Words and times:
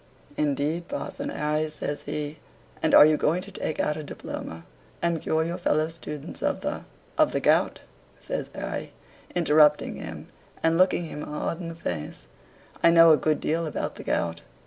"Indeed, 0.35 0.87
Parson 0.87 1.29
Harry," 1.29 1.69
says 1.69 2.01
he; 2.01 2.39
"and 2.81 2.95
are 2.95 3.05
you 3.05 3.17
going 3.17 3.43
to 3.43 3.51
take 3.51 3.79
out 3.79 3.97
a 3.97 4.03
diploma: 4.03 4.63
and 4.99 5.21
cure 5.21 5.43
your 5.43 5.59
fellow 5.59 5.89
students 5.89 6.41
of 6.41 6.61
the" 6.61 6.85
"Of 7.19 7.33
the 7.33 7.39
gout," 7.39 7.81
says 8.19 8.49
Harry, 8.55 8.93
interrupting 9.35 9.97
him, 9.97 10.29
and 10.63 10.75
looking 10.75 11.03
him 11.05 11.21
hard 11.21 11.59
in 11.59 11.69
the 11.69 11.75
face; 11.75 12.23
"I 12.81 12.89
know 12.89 13.11
a 13.11 13.15
good 13.17 13.39
deal 13.39 13.67
about 13.67 13.93
the 13.93 14.03
gout." 14.03 14.41